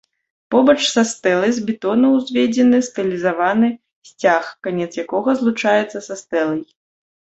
Побач 0.53 0.75
са 0.93 1.01
стэлай 1.09 1.51
з 1.57 1.63
бетону 1.67 2.07
ўзведзены 2.13 2.79
стылізаваны 2.87 3.69
сцяг, 4.11 4.43
канец 4.69 4.91
якога 5.05 5.31
злучаецца 5.43 5.97
са 6.09 6.15
стэлай. 6.23 6.61